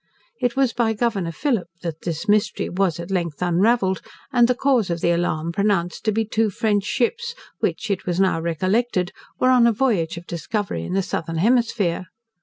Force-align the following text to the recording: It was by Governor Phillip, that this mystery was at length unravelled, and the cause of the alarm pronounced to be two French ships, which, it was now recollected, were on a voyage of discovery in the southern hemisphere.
It 0.41 0.55
was 0.55 0.73
by 0.73 0.93
Governor 0.93 1.31
Phillip, 1.31 1.67
that 1.83 2.01
this 2.01 2.27
mystery 2.27 2.69
was 2.69 2.99
at 2.99 3.11
length 3.11 3.39
unravelled, 3.39 4.01
and 4.33 4.47
the 4.47 4.55
cause 4.55 4.89
of 4.89 4.99
the 4.99 5.11
alarm 5.11 5.51
pronounced 5.51 6.03
to 6.05 6.11
be 6.11 6.25
two 6.25 6.49
French 6.49 6.85
ships, 6.85 7.35
which, 7.59 7.91
it 7.91 8.07
was 8.07 8.19
now 8.19 8.41
recollected, 8.41 9.11
were 9.39 9.51
on 9.51 9.67
a 9.67 9.71
voyage 9.71 10.17
of 10.17 10.25
discovery 10.25 10.81
in 10.85 10.93
the 10.93 11.03
southern 11.03 11.37
hemisphere. 11.37 12.07